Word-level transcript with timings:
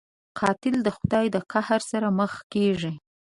قاتل 0.39 0.75
د 0.83 0.89
خدای 0.97 1.25
د 1.31 1.37
قهر 1.51 1.81
سره 1.91 2.07
مخ 2.19 2.33
کېږي 2.53 2.93